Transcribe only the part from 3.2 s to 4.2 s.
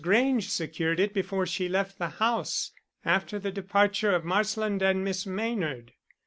the departure